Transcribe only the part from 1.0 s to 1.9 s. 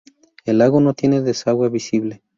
desagüe